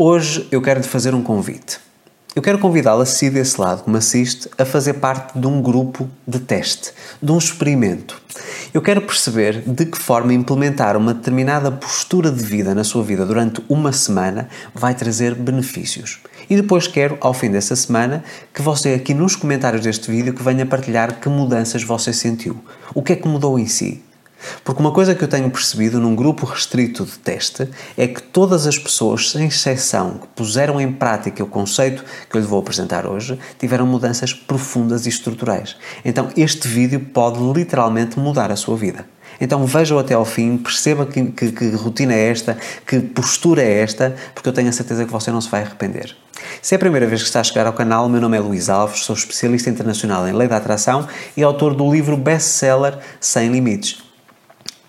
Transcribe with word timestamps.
Hoje 0.00 0.46
eu 0.52 0.62
quero 0.62 0.80
te 0.80 0.86
fazer 0.86 1.12
um 1.12 1.24
convite. 1.24 1.80
Eu 2.32 2.40
quero 2.40 2.60
convidá-la, 2.60 3.04
se 3.04 3.28
desse 3.28 3.60
lado 3.60 3.82
me 3.90 3.98
assiste, 3.98 4.48
a 4.56 4.64
fazer 4.64 4.94
parte 4.94 5.36
de 5.36 5.44
um 5.44 5.60
grupo 5.60 6.08
de 6.24 6.38
teste, 6.38 6.92
de 7.20 7.32
um 7.32 7.36
experimento. 7.36 8.22
Eu 8.72 8.80
quero 8.80 9.02
perceber 9.02 9.60
de 9.66 9.86
que 9.86 9.98
forma 9.98 10.32
implementar 10.32 10.96
uma 10.96 11.12
determinada 11.12 11.72
postura 11.72 12.30
de 12.30 12.44
vida 12.44 12.76
na 12.76 12.84
sua 12.84 13.02
vida 13.02 13.26
durante 13.26 13.60
uma 13.68 13.92
semana 13.92 14.48
vai 14.72 14.94
trazer 14.94 15.34
benefícios. 15.34 16.20
E 16.48 16.54
depois 16.54 16.86
quero, 16.86 17.18
ao 17.20 17.34
fim 17.34 17.50
dessa 17.50 17.74
semana, 17.74 18.22
que 18.54 18.62
você 18.62 18.90
aqui 18.90 19.12
nos 19.12 19.34
comentários 19.34 19.82
deste 19.82 20.12
vídeo 20.12 20.32
que 20.32 20.44
venha 20.44 20.64
partilhar 20.64 21.18
que 21.18 21.28
mudanças 21.28 21.82
você 21.82 22.12
sentiu. 22.12 22.56
O 22.94 23.02
que 23.02 23.14
é 23.14 23.16
que 23.16 23.26
mudou 23.26 23.58
em 23.58 23.66
si? 23.66 24.00
Porque 24.64 24.80
uma 24.80 24.92
coisa 24.92 25.14
que 25.14 25.22
eu 25.22 25.28
tenho 25.28 25.50
percebido 25.50 25.98
num 25.98 26.14
grupo 26.14 26.46
restrito 26.46 27.04
de 27.04 27.18
teste 27.18 27.68
é 27.96 28.06
que 28.06 28.22
todas 28.22 28.66
as 28.66 28.78
pessoas, 28.78 29.30
sem 29.30 29.46
exceção, 29.46 30.18
que 30.18 30.26
puseram 30.28 30.80
em 30.80 30.92
prática 30.92 31.42
o 31.42 31.46
conceito 31.46 32.04
que 32.28 32.36
eu 32.36 32.40
lhe 32.40 32.46
vou 32.46 32.60
apresentar 32.60 33.06
hoje, 33.06 33.38
tiveram 33.58 33.86
mudanças 33.86 34.32
profundas 34.32 35.06
e 35.06 35.08
estruturais. 35.08 35.76
Então, 36.04 36.28
este 36.36 36.68
vídeo 36.68 37.00
pode 37.00 37.38
literalmente 37.40 38.18
mudar 38.18 38.50
a 38.50 38.56
sua 38.56 38.76
vida. 38.76 39.04
Então 39.40 39.64
veja-o 39.66 39.98
até 39.98 40.14
ao 40.14 40.24
fim, 40.24 40.56
perceba 40.56 41.06
que, 41.06 41.24
que, 41.26 41.52
que, 41.52 41.70
rotina 41.70 42.12
é 42.12 42.28
esta, 42.28 42.56
que 42.86 42.98
postura 43.00 43.62
é 43.62 43.82
esta, 43.82 44.16
porque 44.34 44.48
eu 44.48 44.52
tenho 44.52 44.68
a 44.68 44.72
certeza 44.72 45.04
que 45.04 45.12
você 45.12 45.30
não 45.30 45.40
se 45.40 45.48
vai 45.48 45.62
arrepender. 45.62 46.16
Se 46.60 46.74
é 46.74 46.76
a 46.76 46.78
primeira 46.78 47.06
vez 47.06 47.22
que 47.22 47.28
está 47.28 47.40
a 47.40 47.44
chegar 47.44 47.66
ao 47.66 47.72
canal, 47.72 48.08
meu 48.08 48.20
nome 48.20 48.36
é 48.36 48.40
Luís 48.40 48.68
Alves, 48.68 49.04
sou 49.04 49.14
especialista 49.14 49.70
internacional 49.70 50.26
em 50.26 50.32
lei 50.32 50.48
da 50.48 50.56
atração 50.56 51.06
e 51.36 51.42
autor 51.42 51.74
do 51.74 51.90
livro 51.90 52.16
best-seller 52.16 52.98
Sem 53.20 53.50
Limites. 53.50 54.07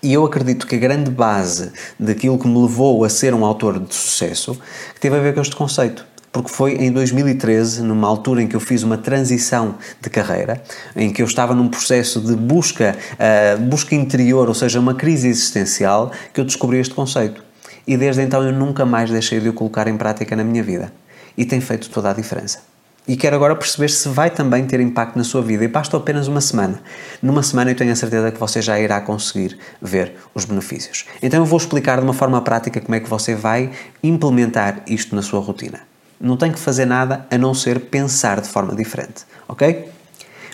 E 0.02 0.14
eu 0.14 0.24
acredito 0.24 0.66
que 0.66 0.76
a 0.76 0.78
grande 0.78 1.10
base 1.10 1.72
daquilo 1.98 2.38
que 2.38 2.48
me 2.48 2.58
levou 2.58 3.04
a 3.04 3.08
ser 3.10 3.34
um 3.34 3.44
autor 3.44 3.78
de 3.78 3.94
sucesso 3.94 4.58
teve 4.98 5.16
a 5.16 5.20
ver 5.20 5.34
com 5.34 5.42
este 5.42 5.54
conceito. 5.54 6.06
Porque 6.32 6.48
foi 6.48 6.76
em 6.76 6.92
2013, 6.92 7.82
numa 7.82 8.06
altura 8.08 8.40
em 8.40 8.46
que 8.46 8.54
eu 8.54 8.60
fiz 8.60 8.82
uma 8.82 8.96
transição 8.96 9.74
de 10.00 10.08
carreira, 10.08 10.62
em 10.94 11.12
que 11.12 11.20
eu 11.20 11.26
estava 11.26 11.54
num 11.54 11.68
processo 11.68 12.20
de 12.20 12.34
busca, 12.36 12.96
uh, 13.14 13.60
busca 13.60 13.94
interior, 13.94 14.48
ou 14.48 14.54
seja, 14.54 14.78
uma 14.78 14.94
crise 14.94 15.28
existencial, 15.28 16.12
que 16.32 16.40
eu 16.40 16.44
descobri 16.44 16.78
este 16.78 16.94
conceito. 16.94 17.42
E 17.86 17.96
desde 17.96 18.22
então 18.22 18.42
eu 18.42 18.52
nunca 18.52 18.86
mais 18.86 19.10
deixei 19.10 19.40
de 19.40 19.48
o 19.48 19.52
colocar 19.52 19.88
em 19.88 19.96
prática 19.96 20.36
na 20.36 20.44
minha 20.44 20.62
vida. 20.62 20.92
E 21.36 21.44
tem 21.44 21.60
feito 21.60 21.90
toda 21.90 22.10
a 22.10 22.12
diferença. 22.12 22.69
E 23.10 23.16
quero 23.16 23.34
agora 23.34 23.56
perceber 23.56 23.90
se 23.90 24.08
vai 24.08 24.30
também 24.30 24.64
ter 24.64 24.78
impacto 24.78 25.16
na 25.16 25.24
sua 25.24 25.42
vida. 25.42 25.64
E 25.64 25.66
basta 25.66 25.96
apenas 25.96 26.28
uma 26.28 26.40
semana. 26.40 26.80
Numa 27.20 27.42
semana 27.42 27.72
eu 27.72 27.74
tenho 27.74 27.90
a 27.90 27.96
certeza 27.96 28.30
que 28.30 28.38
você 28.38 28.62
já 28.62 28.78
irá 28.78 29.00
conseguir 29.00 29.58
ver 29.82 30.14
os 30.32 30.44
benefícios. 30.44 31.06
Então 31.20 31.40
eu 31.40 31.44
vou 31.44 31.56
explicar 31.56 31.98
de 31.98 32.04
uma 32.04 32.12
forma 32.12 32.40
prática 32.40 32.80
como 32.80 32.94
é 32.94 33.00
que 33.00 33.10
você 33.10 33.34
vai 33.34 33.72
implementar 34.00 34.84
isto 34.86 35.16
na 35.16 35.22
sua 35.22 35.40
rotina. 35.40 35.80
Não 36.20 36.36
tem 36.36 36.52
que 36.52 36.58
fazer 36.60 36.84
nada 36.84 37.26
a 37.28 37.36
não 37.36 37.52
ser 37.52 37.80
pensar 37.80 38.40
de 38.40 38.48
forma 38.48 38.76
diferente, 38.76 39.24
ok? 39.48 39.88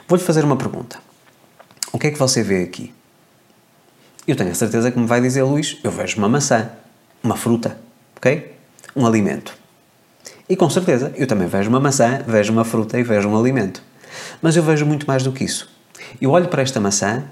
Vou-lhe 0.08 0.24
fazer 0.24 0.42
uma 0.42 0.56
pergunta. 0.56 0.98
O 1.92 1.98
que 1.98 2.06
é 2.06 2.10
que 2.10 2.18
você 2.18 2.42
vê 2.42 2.62
aqui? 2.62 2.90
Eu 4.26 4.34
tenho 4.34 4.50
a 4.50 4.54
certeza 4.54 4.90
que 4.90 4.98
me 4.98 5.06
vai 5.06 5.20
dizer, 5.20 5.42
Luís, 5.42 5.76
eu 5.84 5.90
vejo 5.90 6.16
uma 6.16 6.28
maçã, 6.28 6.70
uma 7.22 7.36
fruta, 7.36 7.78
ok? 8.16 8.56
Um 8.96 9.06
alimento. 9.06 9.65
E 10.48 10.54
com 10.54 10.70
certeza, 10.70 11.12
eu 11.16 11.26
também 11.26 11.48
vejo 11.48 11.68
uma 11.68 11.80
maçã, 11.80 12.22
vejo 12.24 12.52
uma 12.52 12.64
fruta 12.64 12.96
e 12.96 13.02
vejo 13.02 13.28
um 13.28 13.36
alimento. 13.36 13.82
Mas 14.40 14.54
eu 14.54 14.62
vejo 14.62 14.86
muito 14.86 15.04
mais 15.04 15.24
do 15.24 15.32
que 15.32 15.42
isso. 15.42 15.68
Eu 16.20 16.30
olho 16.30 16.46
para 16.46 16.62
esta 16.62 16.78
maçã 16.78 17.24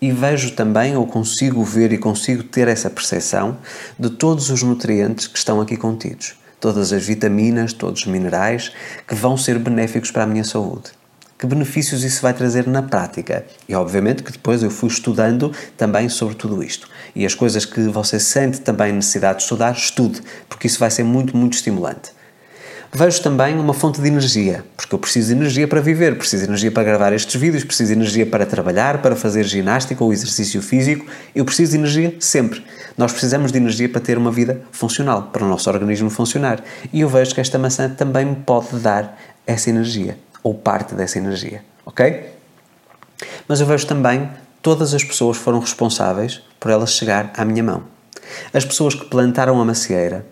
e 0.00 0.12
vejo 0.12 0.52
também, 0.52 0.96
ou 0.96 1.04
consigo 1.04 1.64
ver 1.64 1.92
e 1.92 1.98
consigo 1.98 2.44
ter 2.44 2.68
essa 2.68 2.88
percepção 2.88 3.58
de 3.98 4.08
todos 4.08 4.50
os 4.50 4.62
nutrientes 4.62 5.26
que 5.26 5.36
estão 5.36 5.60
aqui 5.60 5.76
contidos. 5.76 6.34
Todas 6.60 6.92
as 6.92 7.04
vitaminas, 7.04 7.72
todos 7.72 8.02
os 8.02 8.06
minerais 8.06 8.70
que 9.06 9.16
vão 9.16 9.36
ser 9.36 9.58
benéficos 9.58 10.12
para 10.12 10.22
a 10.22 10.26
minha 10.26 10.44
saúde. 10.44 10.92
Que 11.36 11.46
benefícios 11.46 12.04
isso 12.04 12.22
vai 12.22 12.32
trazer 12.32 12.68
na 12.68 12.82
prática? 12.82 13.44
E 13.68 13.74
obviamente 13.74 14.22
que 14.22 14.30
depois 14.30 14.62
eu 14.62 14.70
fui 14.70 14.88
estudando 14.88 15.52
também 15.76 16.08
sobre 16.08 16.36
tudo 16.36 16.62
isto. 16.62 16.88
E 17.16 17.26
as 17.26 17.34
coisas 17.34 17.64
que 17.64 17.80
você 17.88 18.20
sente 18.20 18.60
também 18.60 18.92
necessidade 18.92 19.38
de 19.38 19.42
estudar, 19.42 19.72
estude, 19.72 20.22
porque 20.48 20.68
isso 20.68 20.78
vai 20.78 20.90
ser 20.90 21.02
muito, 21.02 21.36
muito 21.36 21.54
estimulante. 21.54 22.13
Vejo 22.96 23.20
também 23.24 23.58
uma 23.58 23.74
fonte 23.74 24.00
de 24.00 24.06
energia, 24.06 24.64
porque 24.76 24.94
eu 24.94 24.98
preciso 25.00 25.26
de 25.26 25.34
energia 25.34 25.66
para 25.66 25.80
viver, 25.80 26.16
preciso 26.16 26.44
de 26.44 26.48
energia 26.48 26.70
para 26.70 26.84
gravar 26.84 27.12
estes 27.12 27.34
vídeos, 27.34 27.64
preciso 27.64 27.88
de 27.88 27.98
energia 27.98 28.24
para 28.24 28.46
trabalhar, 28.46 29.02
para 29.02 29.16
fazer 29.16 29.42
ginástica 29.42 30.04
ou 30.04 30.12
exercício 30.12 30.62
físico. 30.62 31.04
Eu 31.34 31.44
preciso 31.44 31.72
de 31.72 31.78
energia 31.78 32.14
sempre. 32.20 32.64
Nós 32.96 33.10
precisamos 33.10 33.50
de 33.50 33.58
energia 33.58 33.88
para 33.88 34.00
ter 34.00 34.16
uma 34.16 34.30
vida 34.30 34.62
funcional, 34.70 35.24
para 35.32 35.44
o 35.44 35.48
nosso 35.48 35.68
organismo 35.68 36.08
funcionar. 36.08 36.62
E 36.92 37.00
eu 37.00 37.08
vejo 37.08 37.34
que 37.34 37.40
esta 37.40 37.58
maçã 37.58 37.90
também 37.90 38.26
me 38.26 38.36
pode 38.36 38.76
dar 38.78 39.20
essa 39.44 39.70
energia, 39.70 40.16
ou 40.40 40.54
parte 40.54 40.94
dessa 40.94 41.18
energia, 41.18 41.64
ok? 41.84 42.30
Mas 43.48 43.60
eu 43.60 43.66
vejo 43.66 43.88
também 43.88 44.30
todas 44.62 44.94
as 44.94 45.02
pessoas 45.02 45.36
foram 45.36 45.58
responsáveis 45.58 46.42
por 46.60 46.70
ela 46.70 46.86
chegar 46.86 47.32
à 47.36 47.44
minha 47.44 47.64
mão. 47.64 47.82
As 48.52 48.64
pessoas 48.64 48.94
que 48.94 49.06
plantaram 49.06 49.60
a 49.60 49.64
macieira, 49.64 50.24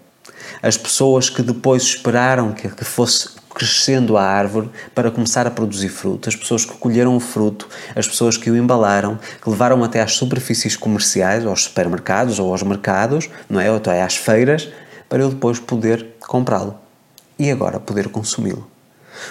as 0.62 0.76
pessoas 0.76 1.28
que 1.28 1.42
depois 1.42 1.82
esperaram 1.82 2.52
que, 2.52 2.68
que 2.68 2.84
fosse 2.84 3.30
crescendo 3.54 4.16
a 4.16 4.22
árvore 4.22 4.70
para 4.94 5.10
começar 5.10 5.46
a 5.46 5.50
produzir 5.50 5.88
fruto, 5.88 6.28
as 6.28 6.36
pessoas 6.36 6.64
que 6.64 6.74
colheram 6.74 7.14
o 7.16 7.20
fruto, 7.20 7.68
as 7.94 8.06
pessoas 8.06 8.36
que 8.36 8.50
o 8.50 8.56
embalaram, 8.56 9.18
que 9.42 9.50
levaram 9.50 9.82
até 9.84 10.00
às 10.00 10.14
superfícies 10.14 10.76
comerciais, 10.76 11.44
aos 11.44 11.64
supermercados 11.64 12.38
ou 12.38 12.50
aos 12.50 12.62
mercados, 12.62 13.28
não 13.48 13.60
é? 13.60 13.70
ou 13.70 13.76
até 13.76 14.02
às 14.02 14.16
feiras, 14.16 14.68
para 15.08 15.22
eu 15.22 15.28
depois 15.28 15.58
poder 15.58 16.06
comprá-lo 16.26 16.78
e 17.38 17.50
agora 17.50 17.78
poder 17.78 18.08
consumi-lo. 18.08 18.66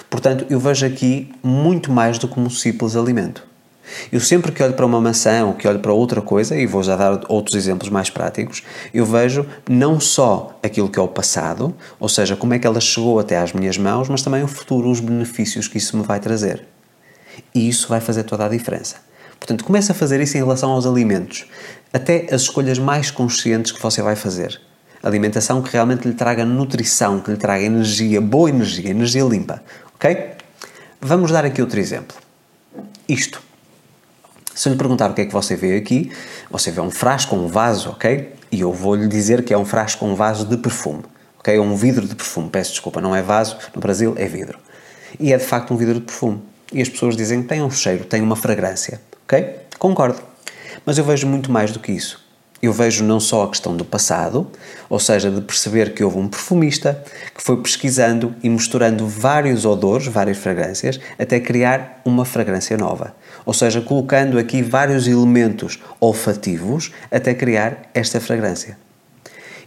Portanto, 0.10 0.46
eu 0.50 0.60
vejo 0.60 0.86
aqui 0.86 1.34
muito 1.42 1.92
mais 1.92 2.18
do 2.18 2.28
que 2.28 2.40
um 2.40 2.50
simples 2.50 2.96
alimento. 2.96 3.51
Eu 4.12 4.20
sempre 4.20 4.52
que 4.52 4.62
olho 4.62 4.74
para 4.74 4.86
uma 4.86 5.02
maçã 5.02 5.46
ou 5.46 5.54
que 5.54 5.68
olho 5.68 5.80
para 5.80 5.94
outra 5.94 6.22
coisa, 6.22 6.56
e 6.56 6.66
vou 6.66 6.84
já 6.84 6.96
dar 6.96 7.22
outros 7.28 7.56
exemplos 7.56 7.90
mais 7.90 8.10
práticos, 8.10 8.64
eu 8.94 9.06
vejo 9.06 9.46
não 9.70 10.00
só 10.00 10.60
aquilo 10.64 10.90
que 10.90 11.00
é 11.00 11.02
o 11.02 11.08
passado, 11.08 11.76
ou 12.00 12.10
seja, 12.10 12.36
como 12.36 12.54
é 12.54 12.60
que 12.60 12.68
ela 12.68 12.80
chegou 12.80 13.20
até 13.20 13.38
às 13.38 13.54
minhas 13.54 13.78
mãos, 13.78 14.10
mas 14.10 14.22
também 14.22 14.44
o 14.44 14.48
futuro, 14.48 14.90
os 14.90 15.00
benefícios 15.00 15.68
que 15.68 15.78
isso 15.78 15.98
me 15.98 16.04
vai 16.04 16.20
trazer. 16.20 16.66
E 17.54 17.68
isso 17.68 17.88
vai 17.88 18.00
fazer 18.00 18.24
toda 18.24 18.46
a 18.46 18.50
diferença. 18.50 18.98
Portanto, 19.40 19.64
comece 19.64 19.92
a 19.92 19.96
fazer 19.96 20.22
isso 20.22 20.38
em 20.38 20.40
relação 20.40 20.72
aos 20.72 20.86
alimentos, 20.86 21.46
até 21.92 22.28
as 22.32 22.42
escolhas 22.42 22.78
mais 22.78 23.10
conscientes 23.10 23.72
que 23.72 23.82
você 23.82 24.02
vai 24.02 24.16
fazer. 24.16 24.62
Alimentação 25.02 25.64
que 25.64 25.74
realmente 25.74 26.08
lhe 26.08 26.14
traga 26.14 26.46
nutrição, 26.46 27.20
que 27.20 27.32
lhe 27.32 27.38
traga 27.38 27.64
energia, 27.64 28.22
boa 28.22 28.50
energia, 28.50 28.92
energia 28.92 29.24
limpa. 29.24 29.64
Ok? 29.96 30.36
Vamos 31.00 31.32
dar 31.32 31.44
aqui 31.44 31.60
outro 31.60 31.80
exemplo. 31.80 32.16
Isto. 33.10 33.42
Se 34.54 34.68
eu 34.68 34.74
lhe 34.74 34.78
perguntar 34.78 35.10
o 35.10 35.14
que 35.14 35.22
é 35.22 35.26
que 35.26 35.34
você 35.34 35.56
vê 35.56 35.76
aqui, 35.76 36.12
você 36.50 36.72
vê 36.72 36.82
um 36.82 36.92
frasco, 36.92 37.36
um 37.36 37.48
vaso, 37.48 37.92
ok? 37.92 38.34
E 38.52 38.60
eu 38.60 38.74
vou-lhe 38.74 39.08
dizer 39.08 39.44
que 39.44 39.54
é 39.54 39.58
um 39.58 39.66
frasco, 39.66 40.06
um 40.06 40.14
vaso 40.14 40.46
de 40.46 40.58
perfume, 40.58 41.04
ok? 41.40 41.56
É 41.56 41.62
um 41.62 41.76
vidro 41.76 42.08
de 42.08 42.16
perfume, 42.16 42.50
peço 42.50 42.72
desculpa, 42.72 43.00
não 43.00 43.16
é 43.16 43.22
vaso, 43.22 43.58
no 43.74 43.80
Brasil 43.80 44.14
é 44.18 44.28
vidro. 44.28 44.60
E 45.20 45.32
é 45.32 45.38
de 45.38 45.44
facto 45.44 45.74
um 45.74 45.78
vidro 45.78 45.96
de 45.96 46.02
perfume. 46.02 46.42
E 46.74 46.82
as 46.82 46.90
pessoas 46.90 47.16
dizem 47.16 47.42
que 47.42 47.48
tem 47.48 47.62
um 47.62 47.72
cheiro, 47.72 48.06
tem 48.06 48.22
uma 48.22 48.36
fragrância, 48.36 49.02
ok? 49.24 49.56
Concordo. 49.80 50.22
Mas 50.86 50.98
eu 50.98 51.04
vejo 51.04 51.28
muito 51.28 51.52
mais 51.52 51.72
do 51.72 51.80
que 51.80 51.92
isso 51.92 52.22
eu 52.62 52.72
vejo 52.72 53.04
não 53.04 53.20
só 53.20 53.44
a 53.44 53.48
questão 53.50 53.76
do 53.76 53.84
passado, 53.84 54.48
ou 54.88 55.00
seja, 55.00 55.32
de 55.32 55.42
perceber 55.42 55.94
que 55.94 56.04
houve 56.04 56.20
um 56.20 56.28
perfumista 56.28 57.04
que 57.36 57.42
foi 57.42 57.58
pesquisando 57.58 58.36
e 58.44 58.50
misturando 58.50 59.08
vários 59.08 59.66
odores, 59.66 60.08
várias 60.08 60.38
fragrâncias, 60.38 61.00
até 61.18 61.40
criar 61.40 62.02
uma 62.06 62.24
fragrância 62.24 62.78
nova. 62.78 63.16
Ou 63.46 63.54
seja, 63.54 63.82
colocando 63.82 64.38
aqui 64.38 64.62
vários 64.62 65.08
elementos 65.08 65.80
olfativos 66.00 66.92
até 67.12 67.34
criar 67.34 67.90
esta 67.94 68.20
fragrância. 68.20 68.78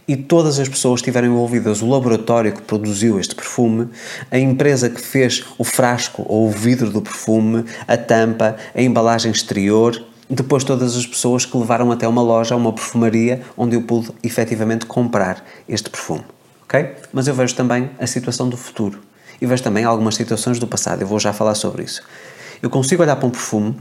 E 0.07 0.15
todas 0.15 0.59
as 0.59 0.69
pessoas 0.69 0.99
estiveram 0.99 1.29
envolvidas, 1.29 1.81
o 1.81 1.89
laboratório 1.89 2.53
que 2.53 2.61
produziu 2.61 3.19
este 3.19 3.33
perfume, 3.33 3.89
a 4.29 4.37
empresa 4.37 4.87
que 4.87 5.01
fez 5.01 5.43
o 5.57 5.63
frasco 5.63 6.23
ou 6.29 6.47
o 6.47 6.51
vidro 6.51 6.91
do 6.91 7.01
perfume, 7.01 7.65
a 7.87 7.97
tampa, 7.97 8.55
a 8.75 8.81
embalagem 8.81 9.31
exterior, 9.31 9.99
depois 10.29 10.63
todas 10.63 10.95
as 10.95 11.05
pessoas 11.05 11.45
que 11.45 11.57
levaram 11.57 11.91
até 11.91 12.07
uma 12.07 12.21
loja, 12.21 12.55
uma 12.55 12.71
perfumaria, 12.71 13.41
onde 13.57 13.75
eu 13.75 13.81
pude 13.81 14.11
efetivamente 14.23 14.85
comprar 14.85 15.43
este 15.67 15.89
perfume. 15.89 16.23
Ok? 16.63 16.95
Mas 17.11 17.27
eu 17.27 17.33
vejo 17.33 17.55
também 17.55 17.89
a 17.99 18.07
situação 18.07 18.49
do 18.49 18.57
futuro 18.57 18.99
e 19.39 19.45
vejo 19.45 19.63
também 19.63 19.83
algumas 19.83 20.15
situações 20.15 20.59
do 20.59 20.67
passado. 20.67 21.01
Eu 21.01 21.07
vou 21.07 21.19
já 21.19 21.33
falar 21.33 21.55
sobre 21.55 21.83
isso. 21.83 22.01
Eu 22.61 22.69
consigo 22.69 23.03
olhar 23.03 23.15
para 23.15 23.27
um 23.27 23.31
perfume 23.31 23.75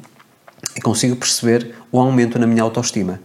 e 0.76 0.80
consigo 0.80 1.16
perceber 1.16 1.74
o 1.90 1.98
aumento 1.98 2.38
na 2.38 2.46
minha 2.46 2.62
autoestima. 2.62 3.20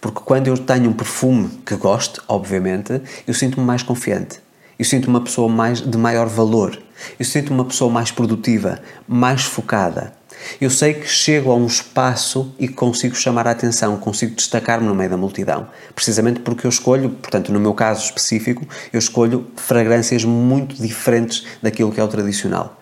Porque 0.00 0.20
quando 0.20 0.46
eu 0.46 0.56
tenho 0.56 0.90
um 0.90 0.92
perfume 0.92 1.48
que 1.66 1.74
gosto, 1.74 2.22
obviamente, 2.28 3.00
eu 3.26 3.34
sinto-me 3.34 3.66
mais 3.66 3.82
confiante. 3.82 4.40
Eu 4.78 4.84
sinto 4.84 5.08
uma 5.08 5.20
pessoa 5.20 5.48
mais 5.48 5.80
de 5.80 5.98
maior 5.98 6.26
valor. 6.26 6.80
Eu 7.18 7.24
sinto 7.24 7.52
uma 7.52 7.64
pessoa 7.64 7.90
mais 7.90 8.10
produtiva, 8.10 8.80
mais 9.06 9.42
focada. 9.42 10.12
Eu 10.60 10.70
sei 10.70 10.94
que 10.94 11.06
chego 11.06 11.50
a 11.50 11.54
um 11.54 11.66
espaço 11.66 12.54
e 12.58 12.66
consigo 12.66 13.14
chamar 13.14 13.46
a 13.46 13.52
atenção, 13.52 13.96
consigo 13.96 14.34
destacar-me 14.34 14.86
no 14.86 14.94
meio 14.94 15.10
da 15.10 15.16
multidão, 15.16 15.68
precisamente 15.94 16.40
porque 16.40 16.66
eu 16.66 16.68
escolho, 16.68 17.10
portanto, 17.10 17.52
no 17.52 17.60
meu 17.60 17.74
caso 17.74 18.04
específico, 18.06 18.66
eu 18.92 18.98
escolho 18.98 19.46
fragrâncias 19.56 20.24
muito 20.24 20.74
diferentes 20.74 21.44
daquilo 21.62 21.92
que 21.92 22.00
é 22.00 22.04
o 22.04 22.08
tradicional. 22.08 22.81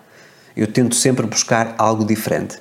Eu 0.60 0.66
tento 0.66 0.94
sempre 0.94 1.26
buscar 1.26 1.74
algo 1.78 2.04
diferente. 2.04 2.58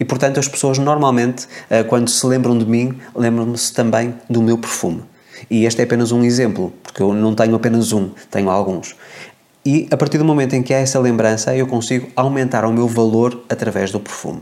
E 0.00 0.04
portanto, 0.06 0.40
as 0.40 0.48
pessoas 0.48 0.78
normalmente, 0.78 1.46
eh, 1.68 1.82
quando 1.82 2.08
se 2.08 2.26
lembram 2.26 2.56
de 2.56 2.64
mim, 2.64 2.98
lembram-se 3.14 3.70
também 3.70 4.14
do 4.30 4.40
meu 4.40 4.56
perfume. 4.56 5.02
E 5.50 5.66
este 5.66 5.82
é 5.82 5.84
apenas 5.84 6.10
um 6.10 6.24
exemplo, 6.24 6.72
porque 6.82 7.02
eu 7.02 7.12
não 7.12 7.34
tenho 7.34 7.54
apenas 7.54 7.92
um, 7.92 8.12
tenho 8.30 8.48
alguns. 8.48 8.96
E 9.62 9.86
a 9.90 9.96
partir 9.98 10.16
do 10.16 10.24
momento 10.24 10.54
em 10.54 10.62
que 10.62 10.72
há 10.72 10.78
essa 10.78 10.98
lembrança, 10.98 11.54
eu 11.54 11.66
consigo 11.66 12.08
aumentar 12.16 12.64
o 12.64 12.72
meu 12.72 12.88
valor 12.88 13.44
através 13.46 13.92
do 13.92 14.00
perfume. 14.00 14.40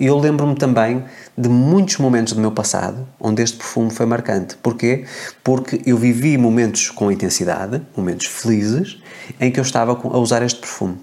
E 0.00 0.06
eu 0.06 0.18
lembro-me 0.18 0.56
também 0.56 1.04
de 1.38 1.48
muitos 1.48 1.98
momentos 1.98 2.32
do 2.32 2.40
meu 2.40 2.50
passado 2.50 3.06
onde 3.20 3.44
este 3.44 3.58
perfume 3.58 3.92
foi 3.92 4.06
marcante. 4.06 4.56
Porquê? 4.56 5.04
Porque 5.44 5.80
eu 5.86 5.96
vivi 5.96 6.36
momentos 6.36 6.90
com 6.90 7.12
intensidade, 7.12 7.80
momentos 7.96 8.26
felizes, 8.26 9.00
em 9.40 9.52
que 9.52 9.60
eu 9.60 9.62
estava 9.62 9.92
a 9.92 10.18
usar 10.18 10.42
este 10.42 10.58
perfume. 10.58 10.96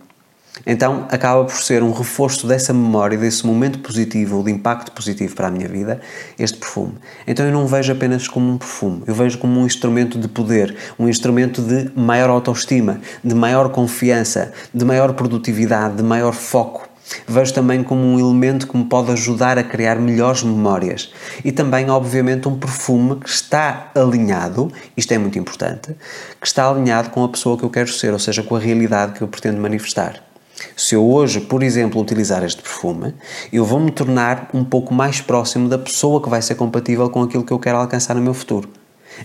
Então 0.66 1.08
acaba 1.10 1.46
por 1.46 1.56
ser 1.56 1.82
um 1.82 1.92
reforço 1.92 2.46
dessa 2.46 2.74
memória, 2.74 3.18
desse 3.18 3.46
momento 3.46 3.80
positivo, 3.80 4.44
de 4.44 4.52
impacto 4.52 4.92
positivo 4.92 5.36
para 5.36 5.48
a 5.48 5.52
minha 5.52 5.68
vida, 5.68 6.00
este 6.38 6.58
perfume. 6.58 6.94
Então 7.26 7.46
eu 7.46 7.52
não 7.52 7.66
vejo 7.66 7.92
apenas 7.92 8.28
como 8.28 8.52
um 8.52 8.58
perfume, 8.58 9.04
eu 9.08 9.16
vejo 9.16 9.38
como 9.38 9.60
um 9.60 9.66
instrumento 9.66 10.20
de 10.20 10.28
poder, 10.28 10.76
um 11.00 11.08
instrumento 11.08 11.62
de 11.62 11.90
maior 11.96 12.30
autoestima, 12.30 13.00
de 13.24 13.34
maior 13.34 13.70
confiança, 13.70 14.52
de 14.74 14.86
maior 14.86 15.14
produtividade, 15.14 15.96
de 15.96 16.04
maior 16.04 16.34
foco. 16.34 16.88
Vejo 17.28 17.54
também 17.54 17.84
como 17.84 18.02
um 18.02 18.20
elemento 18.20 18.68
que 18.68 18.78
me 18.78 18.86
pode 18.86 19.12
ajudar 19.12 19.58
a 19.58 19.64
criar 19.64 19.96
melhores 19.96 20.44
memórias 20.44 21.12
e 21.44 21.52
também, 21.52 21.90
obviamente, 21.90 22.48
um 22.48 22.58
perfume 22.58 23.18
que 23.18 23.30
está 23.30 23.92
alinhado, 23.96 24.72
isto 24.96 25.12
é 25.12 25.18
muito 25.18 25.38
importante, 25.38 25.94
que 26.40 26.48
está 26.48 26.70
alinhado 26.70 27.10
com 27.10 27.24
a 27.24 27.30
pessoa 27.30 27.58
que 27.58 27.64
eu 27.64 27.70
quero 27.70 27.90
ser, 27.90 28.14
ou 28.14 28.20
seja, 28.20 28.44
com 28.44 28.56
a 28.56 28.60
realidade 28.60 29.14
que 29.14 29.22
eu 29.22 29.28
pretendo 29.28 29.60
manifestar. 29.60 30.31
Se 30.76 30.96
eu 30.96 31.10
hoje, 31.10 31.42
por 31.42 31.64
exemplo, 31.64 32.02
utilizar 32.02 32.44
este 32.44 32.62
perfume, 32.62 33.14
eu 33.52 33.64
vou 33.66 33.80
me 33.80 33.92
tornar 33.92 34.50
um 34.54 34.64
pouco 34.64 34.94
mais 34.94 35.22
próximo 35.22 35.68
da 35.68 35.78
pessoa 35.78 36.22
que 36.22 36.30
vai 36.30 36.42
ser 36.42 36.56
compatível 36.56 37.10
com 37.10 37.22
aquilo 37.24 37.44
que 37.44 37.52
eu 37.52 37.60
quero 37.60 37.78
alcançar 37.78 38.16
no 38.16 38.22
meu 38.22 38.34
futuro. 38.34 38.70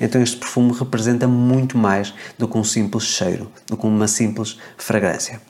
Então 0.01 0.21
este 0.21 0.37
perfume 0.37 0.73
representa 0.73 1.29
muito 1.29 1.79
mais 1.79 2.13
do 2.37 2.49
que 2.49 2.59
um 2.59 2.65
simples 2.65 3.05
cheiro, 3.05 3.51
do 3.67 3.77
que 3.77 3.87
uma 3.87 4.09
simples 4.09 4.59
fragrância. 4.77 5.41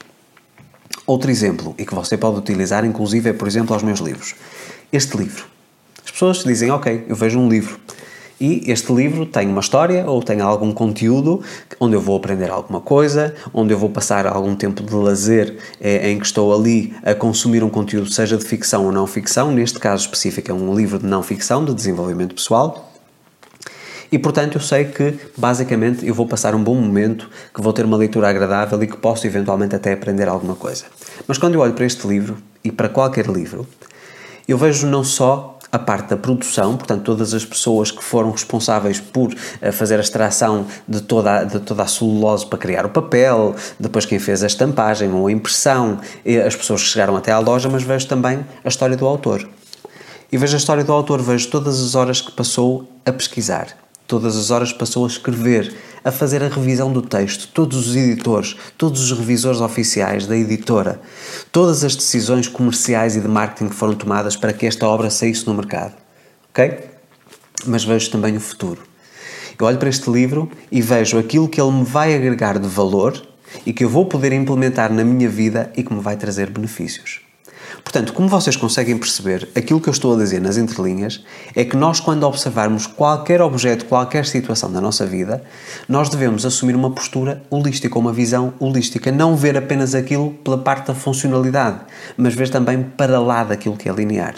Outro 1.07 1.31
exemplo, 1.31 1.75
e 1.79 1.87
que 1.87 1.95
você 1.95 2.17
pode 2.17 2.39
utilizar, 2.39 2.85
inclusive, 2.85 3.31
é, 3.31 3.33
por 3.33 3.47
exemplo, 3.47 3.73
aos 3.73 3.83
meus 3.83 4.01
livros. 4.01 4.35
Este 4.93 5.17
livro. 5.17 5.47
As 6.05 6.11
pessoas 6.11 6.43
dizem, 6.45 6.71
ok, 6.71 7.07
eu 7.09 7.15
vejo 7.15 7.39
um 7.39 7.49
livro. 7.49 7.79
E 8.39 8.71
este 8.71 8.93
livro 8.93 9.25
tem 9.25 9.49
uma 9.49 9.61
história 9.61 10.05
ou 10.07 10.23
tem 10.23 10.41
algum 10.41 10.71
conteúdo 10.71 11.43
onde 11.81 11.97
eu 11.97 12.01
vou 12.01 12.17
aprender 12.17 12.51
alguma 12.51 12.81
coisa, 12.81 13.35
onde 13.53 13.73
eu 13.73 13.79
vou 13.79 13.89
passar 13.89 14.27
algum 14.27 14.55
tempo 14.55 14.83
de 14.83 14.95
lazer 14.95 15.57
eh, 15.81 16.11
em 16.11 16.19
que 16.19 16.27
estou 16.27 16.55
ali 16.55 16.95
a 17.03 17.15
consumir 17.15 17.65
um 17.65 17.71
conteúdo, 17.71 18.11
seja 18.11 18.37
de 18.37 18.45
ficção 18.45 18.85
ou 18.85 18.93
não 18.93 19.07
ficção. 19.07 19.51
Neste 19.51 19.79
caso 19.79 20.05
específico, 20.05 20.51
é 20.51 20.55
um 20.55 20.75
livro 20.75 20.99
de 20.99 21.07
não 21.07 21.23
ficção, 21.23 21.65
de 21.65 21.73
desenvolvimento 21.73 22.35
pessoal. 22.35 22.93
E 24.13 24.19
portanto 24.19 24.57
eu 24.57 24.61
sei 24.61 24.85
que 24.85 25.19
basicamente 25.37 26.07
eu 26.07 26.15
vou 26.15 26.27
passar 26.27 26.55
um 26.55 26.63
bom 26.63 26.75
momento, 26.75 27.29
que 27.55 27.61
vou 27.61 27.73
ter 27.73 27.85
uma 27.85 27.97
leitura 27.97 28.29
agradável 28.29 28.81
e 28.83 28.87
que 28.87 28.97
posso 28.97 29.27
eventualmente 29.27 29.75
até 29.75 29.93
aprender 29.95 30.29
alguma 30.29 30.55
coisa. 30.55 30.85
Mas 31.27 31.39
quando 31.39 31.55
eu 31.55 31.61
olho 31.61 31.73
para 31.73 31.87
este 31.87 32.07
livro 32.07 32.37
e 32.63 32.71
para 32.71 32.89
qualquer 32.89 33.27
livro, 33.27 33.67
eu 34.47 34.57
vejo 34.57 34.87
não 34.87 35.03
só 35.03 35.56
a 35.71 35.79
parte 35.79 36.11
da 36.11 36.17
produção, 36.17 36.77
portanto, 36.77 37.03
todas 37.03 37.35
as 37.35 37.45
pessoas 37.45 37.91
que 37.91 38.03
foram 38.03 38.31
responsáveis 38.31 39.01
por 39.01 39.33
uh, 39.33 39.73
fazer 39.73 39.97
a 39.97 40.01
extração 40.01 40.67
de 40.87 41.01
toda, 41.01 41.39
a, 41.39 41.45
de 41.45 41.61
toda 41.61 41.83
a 41.83 41.87
celulose 41.87 42.47
para 42.47 42.59
criar 42.59 42.87
o 42.87 42.91
papel, 42.91 43.55
depois 43.79 44.07
quem 44.07 44.19
fez 44.19 44.43
a 44.43 44.47
estampagem 44.47 45.13
ou 45.13 45.27
a 45.27 45.33
impressão, 45.33 46.01
as 46.47 46.57
pessoas 46.57 46.83
que 46.83 46.89
chegaram 46.89 47.17
até 47.17 47.33
à 47.33 47.39
loja, 47.39 47.69
mas 47.69 47.83
vejo 47.83 48.07
também 48.07 48.45
a 48.65 48.69
história 48.69 48.97
do 48.97 49.07
autor. 49.07 49.49
E 50.31 50.37
vejo 50.37 50.57
a 50.57 50.59
história 50.59 50.83
do 50.83 50.93
autor, 50.93 51.21
vejo 51.21 51.49
todas 51.49 51.81
as 51.81 51.95
horas 51.95 52.21
que 52.21 52.33
passou 52.33 52.89
a 53.05 53.13
pesquisar, 53.13 53.69
todas 54.07 54.37
as 54.37 54.51
horas 54.51 54.73
passou 54.73 55.05
a 55.05 55.09
escrever, 55.09 55.75
a 56.05 56.13
fazer 56.13 56.43
a 56.43 56.49
revisão 56.49 56.93
do 56.93 57.03
texto, 57.03 57.49
todos 57.53 57.89
os 57.89 57.97
editores, 57.97 58.57
todos 58.79 59.03
os 59.03 59.19
revisores 59.19 59.61
oficiais 59.61 60.27
da 60.27 60.37
editora, 60.37 61.01
todas 61.51 61.83
as 61.83 61.97
decisões 61.97 62.49
comerciais 62.49 63.17
e 63.17 63.21
de 63.21 63.29
marketing 63.29 63.71
foram 63.71 63.95
tomadas 63.95 64.37
para 64.37 64.53
que 64.53 64.67
esta 64.67 64.87
obra 64.87 65.11
saísse 65.11 65.47
no 65.47 65.55
mercado. 65.55 65.95
Ok? 66.51 66.81
Mas 67.67 67.85
vejo 67.85 68.11
também 68.11 68.37
o 68.37 68.41
futuro. 68.41 68.83
Eu 69.59 69.67
olho 69.67 69.79
para 69.79 69.89
este 69.89 70.11
livro 70.11 70.51
e 70.71 70.81
vejo 70.81 71.19
aquilo 71.19 71.49
que 71.49 71.61
ele 71.61 71.73
me 71.73 71.85
vai 71.85 72.15
agregar 72.15 72.59
de 72.59 72.69
valor 72.69 73.21
e 73.65 73.73
que 73.73 73.85
eu 73.85 73.89
vou 73.89 74.07
poder 74.07 74.33
implementar 74.33 74.93
na 74.93 75.03
minha 75.03 75.29
vida 75.29 75.73
e 75.77 75.83
que 75.83 75.93
me 75.93 76.01
vai 76.01 76.17
trazer 76.17 76.51
benefícios. 76.51 77.26
Portanto, 77.83 78.13
como 78.13 78.29
vocês 78.29 78.57
conseguem 78.57 78.99
perceber, 78.99 79.49
aquilo 79.55 79.81
que 79.81 79.89
eu 79.89 79.93
estou 79.93 80.15
a 80.15 80.19
dizer 80.19 80.41
nas 80.41 80.57
entrelinhas 80.57 81.25
é 81.55 81.65
que 81.65 81.77
nós, 81.77 82.01
quando 82.01 82.25
observarmos 82.25 82.87
qualquer 82.87 83.41
objeto, 83.41 83.85
qualquer 83.85 84.27
situação 84.27 84.71
da 84.73 84.81
nossa 84.81 85.07
vida, 85.07 85.43
nós 85.89 86.09
devemos 86.09 86.45
assumir 86.45 86.75
uma 86.75 86.91
postura 86.91 87.43
holística, 87.49 87.99
uma 87.99 88.13
visão 88.13 88.55
holística. 88.59 89.13
Não 89.13 89.37
ver 89.37 89.57
apenas 89.57 89.95
aquilo 89.95 90.33
pela 90.45 90.59
parte 90.59 90.89
da 90.89 90.95
funcionalidade, 90.95 91.81
mas 92.17 92.35
ver 92.35 92.51
também 92.51 92.83
para 92.83 93.21
lá 93.21 93.45
daquilo 93.45 93.77
que 93.77 93.89
é 93.89 93.93
linear. 93.93 94.35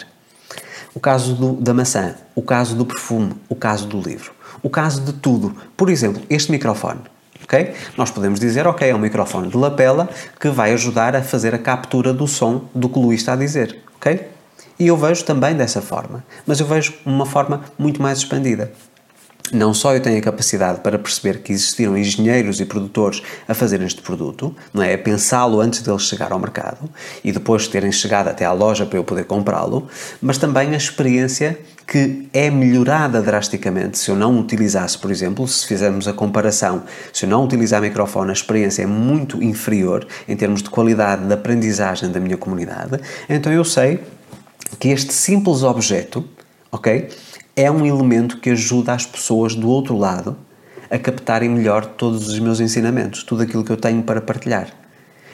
O 0.93 0.99
caso 0.99 1.35
do, 1.35 1.53
da 1.53 1.73
maçã, 1.73 2.15
o 2.35 2.41
caso 2.41 2.75
do 2.75 2.85
perfume, 2.85 3.33
o 3.47 3.55
caso 3.55 3.87
do 3.87 3.99
livro, 3.99 4.31
o 4.61 4.69
caso 4.69 5.01
de 5.01 5.13
tudo. 5.13 5.55
Por 5.75 5.89
exemplo, 5.89 6.21
este 6.29 6.51
microfone 6.51 7.01
ok? 7.49 7.73
Nós 7.97 8.11
podemos 8.11 8.39
dizer, 8.39 8.67
ok, 8.67 8.87
é 8.87 8.93
um 8.93 8.99
microfone 8.99 9.47
de 9.47 9.57
lapela 9.57 10.07
que 10.39 10.49
vai 10.49 10.71
ajudar 10.73 11.15
a 11.15 11.23
fazer 11.23 11.55
a 11.55 11.57
captura 11.57 12.13
do 12.13 12.27
som 12.27 12.65
do 12.75 12.87
que 12.87 12.99
o 12.99 13.01
Luís 13.01 13.21
está 13.21 13.33
a 13.33 13.35
dizer, 13.35 13.79
ok? 13.95 14.27
E 14.79 14.87
eu 14.87 14.95
vejo 14.95 15.25
também 15.25 15.55
dessa 15.55 15.81
forma, 15.81 16.23
mas 16.45 16.59
eu 16.59 16.67
vejo 16.67 16.93
uma 17.03 17.25
forma 17.25 17.63
muito 17.77 18.01
mais 18.01 18.19
expandida. 18.19 18.71
Não 19.51 19.73
só 19.73 19.95
eu 19.95 20.01
tenho 20.01 20.19
a 20.19 20.21
capacidade 20.21 20.81
para 20.81 20.99
perceber 20.99 21.39
que 21.39 21.51
existiram 21.51 21.97
engenheiros 21.97 22.59
e 22.59 22.65
produtores 22.65 23.21
a 23.47 23.53
fazer 23.53 23.81
este 23.81 24.01
produto, 24.01 24.55
não 24.73 24.83
é? 24.83 24.93
A 24.93 24.97
pensá-lo 24.97 25.59
antes 25.59 25.81
dele 25.81 25.97
chegar 25.97 26.31
ao 26.31 26.39
mercado 26.39 26.89
e 27.23 27.31
depois 27.31 27.63
de 27.63 27.69
terem 27.69 27.91
chegado 27.91 28.27
até 28.27 28.45
à 28.45 28.51
loja 28.51 28.85
para 28.85 28.99
eu 28.99 29.03
poder 29.03 29.25
comprá-lo, 29.25 29.87
mas 30.21 30.37
também 30.37 30.73
a 30.73 30.77
experiência 30.77 31.57
que 31.87 32.29
é 32.31 32.51
melhorada 32.51 33.19
drasticamente 33.19 33.97
se 33.97 34.11
eu 34.11 34.15
não 34.15 34.39
utilizasse, 34.39 34.95
por 34.97 35.09
exemplo, 35.09 35.47
se 35.47 35.65
fizermos 35.65 36.07
a 36.07 36.13
comparação, 36.13 36.83
se 37.11 37.25
eu 37.25 37.29
não 37.29 37.43
utilizar 37.43 37.81
microfone, 37.81 38.29
a 38.29 38.33
experiência 38.33 38.83
é 38.83 38.85
muito 38.85 39.41
inferior 39.41 40.05
em 40.27 40.35
termos 40.35 40.61
de 40.61 40.69
qualidade 40.69 41.25
de 41.25 41.33
aprendizagem 41.33 42.11
da 42.11 42.19
minha 42.19 42.37
comunidade, 42.37 42.99
então 43.27 43.51
eu 43.51 43.65
sei 43.65 44.03
que 44.77 44.89
este 44.89 45.11
simples 45.11 45.63
objeto, 45.63 46.23
ok? 46.71 47.09
É 47.61 47.69
um 47.69 47.85
elemento 47.85 48.37
que 48.37 48.51
ajuda 48.51 48.93
as 48.93 49.05
pessoas 49.05 49.53
do 49.53 49.67
outro 49.67 49.97
lado 49.97 50.37
a 50.89 50.97
captarem 50.97 51.49
melhor 51.49 51.85
todos 51.85 52.29
os 52.29 52.39
meus 52.39 52.61
ensinamentos, 52.61 53.21
tudo 53.21 53.43
aquilo 53.43 53.65
que 53.65 53.71
eu 53.71 53.75
tenho 53.75 54.01
para 54.01 54.21
partilhar. 54.21 54.69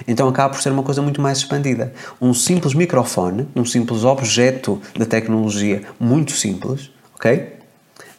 Então 0.08 0.28
acaba 0.28 0.52
por 0.52 0.60
ser 0.60 0.72
uma 0.72 0.82
coisa 0.82 1.04
muito 1.04 1.22
mais 1.22 1.38
expandida. 1.38 1.94
Um 2.20 2.34
simples 2.34 2.74
microfone, 2.74 3.48
um 3.56 3.64
simples 3.64 4.04
objeto 4.04 4.82
de 4.98 5.06
tecnologia 5.06 5.84
muito 6.00 6.32
simples, 6.32 6.90
ok? 7.14 7.54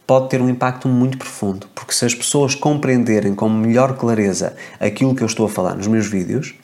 Pode 0.06 0.28
ter 0.28 0.40
um 0.40 0.48
impacto 0.48 0.86
muito 0.86 1.18
profundo, 1.18 1.66
porque 1.74 1.92
se 1.92 2.04
as 2.04 2.14
pessoas 2.14 2.54
compreenderem 2.54 3.34
com 3.34 3.48
melhor 3.48 3.96
clareza 3.96 4.54
aquilo 4.78 5.16
que 5.16 5.22
eu 5.24 5.26
estou 5.26 5.46
a 5.46 5.48
falar 5.48 5.74
nos 5.74 5.88
meus 5.88 6.06
vídeos, 6.06 6.54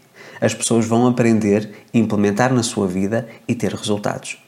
as 0.40 0.54
pessoas 0.54 0.86
vão 0.86 1.08
aprender, 1.08 1.70
implementar 1.92 2.54
na 2.54 2.62
sua 2.62 2.86
vida 2.86 3.26
e 3.48 3.54
ter 3.56 3.74
resultados. 3.74 4.41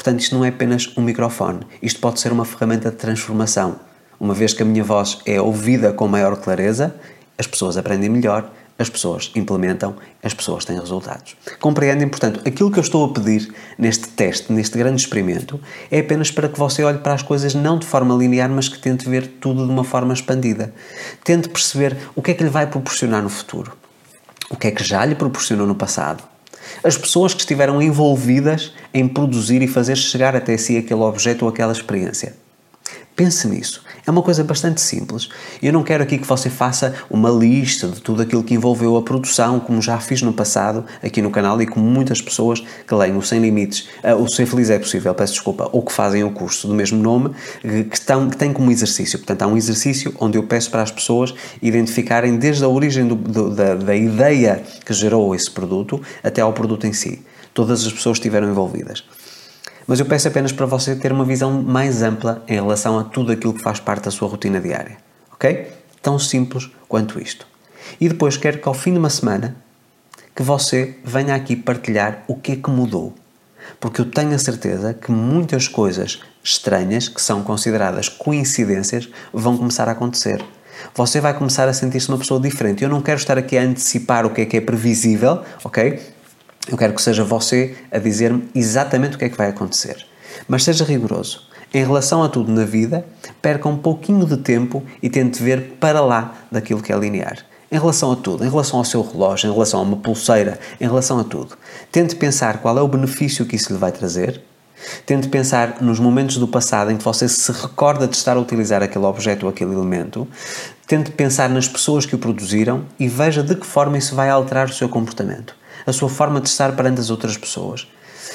Portanto, 0.00 0.20
isto 0.20 0.34
não 0.34 0.42
é 0.42 0.48
apenas 0.48 0.90
um 0.96 1.02
microfone, 1.02 1.60
isto 1.82 2.00
pode 2.00 2.20
ser 2.20 2.32
uma 2.32 2.46
ferramenta 2.46 2.90
de 2.90 2.96
transformação. 2.96 3.76
Uma 4.18 4.32
vez 4.32 4.54
que 4.54 4.62
a 4.62 4.64
minha 4.64 4.82
voz 4.82 5.18
é 5.26 5.38
ouvida 5.38 5.92
com 5.92 6.08
maior 6.08 6.36
clareza, 6.36 6.94
as 7.36 7.46
pessoas 7.46 7.76
aprendem 7.76 8.08
melhor, 8.08 8.50
as 8.78 8.88
pessoas 8.88 9.30
implementam, 9.36 9.94
as 10.22 10.32
pessoas 10.32 10.64
têm 10.64 10.80
resultados. 10.80 11.36
Compreendem, 11.60 12.08
portanto, 12.08 12.40
aquilo 12.48 12.70
que 12.70 12.78
eu 12.78 12.82
estou 12.82 13.04
a 13.04 13.12
pedir 13.12 13.54
neste 13.76 14.08
teste, 14.08 14.50
neste 14.50 14.78
grande 14.78 15.02
experimento, 15.02 15.60
é 15.90 16.00
apenas 16.00 16.30
para 16.30 16.48
que 16.48 16.58
você 16.58 16.82
olhe 16.82 17.00
para 17.00 17.12
as 17.12 17.22
coisas 17.22 17.54
não 17.54 17.78
de 17.78 17.84
forma 17.84 18.14
linear, 18.14 18.48
mas 18.48 18.70
que 18.70 18.78
tente 18.78 19.06
ver 19.06 19.26
tudo 19.38 19.66
de 19.66 19.70
uma 19.70 19.84
forma 19.84 20.14
expandida. 20.14 20.72
Tente 21.22 21.46
perceber 21.50 21.94
o 22.16 22.22
que 22.22 22.30
é 22.30 22.34
que 22.34 22.42
lhe 22.42 22.48
vai 22.48 22.66
proporcionar 22.66 23.22
no 23.22 23.28
futuro, 23.28 23.76
o 24.48 24.56
que 24.56 24.68
é 24.68 24.70
que 24.70 24.82
já 24.82 25.04
lhe 25.04 25.14
proporcionou 25.14 25.66
no 25.66 25.74
passado 25.74 26.24
as 26.82 26.96
pessoas 26.96 27.34
que 27.34 27.40
estiveram 27.40 27.80
envolvidas 27.80 28.72
em 28.92 29.06
produzir 29.06 29.62
e 29.62 29.68
fazer 29.68 29.96
chegar 29.96 30.34
até 30.34 30.56
si 30.56 30.76
aquele 30.76 31.00
objeto 31.00 31.44
ou 31.44 31.50
aquela 31.50 31.72
experiência. 31.72 32.34
Pense 33.14 33.46
nisso. 33.46 33.84
É 34.06 34.10
uma 34.10 34.22
coisa 34.22 34.42
bastante 34.42 34.80
simples. 34.80 35.28
Eu 35.62 35.72
não 35.72 35.82
quero 35.82 36.02
aqui 36.02 36.18
que 36.18 36.26
você 36.26 36.48
faça 36.48 36.94
uma 37.10 37.30
lista 37.30 37.88
de 37.88 38.00
tudo 38.00 38.22
aquilo 38.22 38.42
que 38.42 38.54
envolveu 38.54 38.96
a 38.96 39.02
produção, 39.02 39.60
como 39.60 39.80
já 39.82 39.98
fiz 39.98 40.22
no 40.22 40.32
passado 40.32 40.84
aqui 41.02 41.20
no 41.20 41.30
canal 41.30 41.60
e 41.60 41.66
como 41.66 41.84
muitas 41.84 42.20
pessoas 42.20 42.60
que 42.60 42.94
leem 42.94 43.16
o 43.16 43.22
Sem 43.22 43.40
Limites, 43.40 43.88
uh, 44.02 44.14
o 44.14 44.28
Ser 44.30 44.46
Feliz 44.46 44.70
é 44.70 44.78
Possível, 44.78 45.14
peço 45.14 45.34
desculpa, 45.34 45.68
ou 45.72 45.82
que 45.82 45.92
fazem 45.92 46.24
o 46.24 46.30
curso 46.30 46.66
do 46.66 46.74
mesmo 46.74 47.00
nome, 47.02 47.30
que, 47.60 47.94
estão, 47.94 48.28
que 48.28 48.36
têm 48.36 48.52
como 48.52 48.70
exercício. 48.70 49.18
Portanto, 49.18 49.42
há 49.42 49.46
um 49.46 49.56
exercício 49.56 50.14
onde 50.18 50.38
eu 50.38 50.42
peço 50.44 50.70
para 50.70 50.82
as 50.82 50.90
pessoas 50.90 51.34
identificarem 51.60 52.36
desde 52.36 52.64
a 52.64 52.68
origem 52.68 53.06
do, 53.06 53.14
do, 53.14 53.54
da, 53.54 53.74
da 53.74 53.94
ideia 53.94 54.62
que 54.84 54.92
gerou 54.92 55.34
esse 55.34 55.50
produto 55.50 56.00
até 56.22 56.40
ao 56.40 56.52
produto 56.52 56.86
em 56.86 56.92
si. 56.92 57.22
Todas 57.52 57.84
as 57.84 57.92
pessoas 57.92 58.16
estiveram 58.16 58.48
envolvidas 58.48 59.04
mas 59.90 59.98
eu 59.98 60.06
peço 60.06 60.28
apenas 60.28 60.52
para 60.52 60.66
você 60.66 60.94
ter 60.94 61.10
uma 61.10 61.24
visão 61.24 61.50
mais 61.64 62.00
ampla 62.00 62.44
em 62.46 62.54
relação 62.54 62.96
a 62.96 63.02
tudo 63.02 63.32
aquilo 63.32 63.52
que 63.52 63.60
faz 63.60 63.80
parte 63.80 64.04
da 64.04 64.12
sua 64.12 64.28
rotina 64.28 64.60
diária. 64.60 64.98
Ok? 65.32 65.66
Tão 66.00 66.16
simples 66.16 66.70
quanto 66.86 67.20
isto. 67.20 67.44
E 68.00 68.08
depois 68.08 68.36
quero 68.36 68.58
que 68.58 68.68
ao 68.68 68.72
fim 68.72 68.92
de 68.92 69.00
uma 69.00 69.10
semana 69.10 69.56
que 70.32 70.44
você 70.44 70.94
venha 71.04 71.34
aqui 71.34 71.56
partilhar 71.56 72.22
o 72.28 72.36
que 72.36 72.52
é 72.52 72.56
que 72.56 72.70
mudou. 72.70 73.16
Porque 73.80 74.00
eu 74.00 74.04
tenho 74.04 74.32
a 74.32 74.38
certeza 74.38 74.94
que 74.94 75.10
muitas 75.10 75.66
coisas 75.66 76.20
estranhas, 76.40 77.08
que 77.08 77.20
são 77.20 77.42
consideradas 77.42 78.08
coincidências, 78.08 79.08
vão 79.32 79.56
começar 79.56 79.88
a 79.88 79.92
acontecer. 79.92 80.40
Você 80.94 81.20
vai 81.20 81.34
começar 81.34 81.68
a 81.68 81.72
sentir-se 81.72 82.08
uma 82.08 82.18
pessoa 82.18 82.38
diferente. 82.38 82.84
Eu 82.84 82.88
não 82.88 83.02
quero 83.02 83.18
estar 83.18 83.36
aqui 83.36 83.58
a 83.58 83.62
antecipar 83.62 84.24
o 84.24 84.30
que 84.30 84.42
é 84.42 84.46
que 84.46 84.56
é 84.56 84.60
previsível, 84.60 85.42
ok? 85.64 85.98
Eu 86.68 86.76
quero 86.76 86.92
que 86.92 87.00
seja 87.00 87.24
você 87.24 87.74
a 87.90 87.98
dizer-me 87.98 88.48
exatamente 88.54 89.16
o 89.16 89.18
que 89.18 89.24
é 89.24 89.28
que 89.30 89.36
vai 89.36 89.48
acontecer. 89.48 90.04
Mas 90.46 90.62
seja 90.62 90.84
rigoroso. 90.84 91.48
Em 91.72 91.84
relação 91.84 92.22
a 92.22 92.28
tudo 92.28 92.52
na 92.52 92.64
vida, 92.64 93.04
perca 93.40 93.68
um 93.68 93.76
pouquinho 93.76 94.26
de 94.26 94.36
tempo 94.36 94.82
e 95.02 95.08
tente 95.08 95.42
ver 95.42 95.76
para 95.80 96.00
lá 96.00 96.34
daquilo 96.52 96.82
que 96.82 96.92
é 96.92 96.98
linear. 96.98 97.38
Em 97.72 97.78
relação 97.78 98.12
a 98.12 98.16
tudo, 98.16 98.44
em 98.44 98.50
relação 98.50 98.78
ao 98.78 98.84
seu 98.84 99.00
relógio, 99.00 99.48
em 99.48 99.52
relação 99.52 99.80
a 99.80 99.82
uma 99.82 99.96
pulseira, 99.96 100.58
em 100.80 100.84
relação 100.84 101.18
a 101.18 101.24
tudo. 101.24 101.56
Tente 101.90 102.14
pensar 102.16 102.58
qual 102.58 102.76
é 102.76 102.82
o 102.82 102.88
benefício 102.88 103.46
que 103.46 103.56
isso 103.56 103.72
lhe 103.72 103.78
vai 103.78 103.92
trazer. 103.92 104.42
Tente 105.06 105.28
pensar 105.28 105.80
nos 105.80 105.98
momentos 105.98 106.36
do 106.36 106.48
passado 106.48 106.90
em 106.90 106.96
que 106.96 107.04
você 107.04 107.28
se 107.28 107.52
recorda 107.52 108.06
de 108.06 108.16
estar 108.16 108.36
a 108.36 108.40
utilizar 108.40 108.82
aquele 108.82 109.04
objeto 109.04 109.46
ou 109.46 109.50
aquele 109.50 109.72
elemento. 109.72 110.28
Tente 110.86 111.10
pensar 111.12 111.48
nas 111.48 111.68
pessoas 111.68 112.04
que 112.04 112.14
o 112.14 112.18
produziram 112.18 112.84
e 112.98 113.08
veja 113.08 113.42
de 113.42 113.54
que 113.54 113.66
forma 113.66 113.96
isso 113.96 114.14
vai 114.14 114.28
alterar 114.28 114.68
o 114.68 114.72
seu 114.72 114.88
comportamento 114.88 115.59
a 115.86 115.92
sua 115.92 116.08
forma 116.08 116.40
de 116.40 116.48
estar 116.48 116.74
perante 116.76 117.00
as 117.00 117.10
outras 117.10 117.36
pessoas, 117.36 117.86